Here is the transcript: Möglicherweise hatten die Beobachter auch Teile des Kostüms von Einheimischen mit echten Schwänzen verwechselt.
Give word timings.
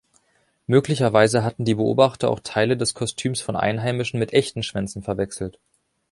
Möglicherweise 0.65 1.43
hatten 1.43 1.63
die 1.63 1.75
Beobachter 1.75 2.31
auch 2.31 2.39
Teile 2.39 2.75
des 2.75 2.95
Kostüms 2.95 3.39
von 3.39 3.55
Einheimischen 3.55 4.17
mit 4.19 4.33
echten 4.33 4.63
Schwänzen 4.63 5.03
verwechselt. 5.03 5.59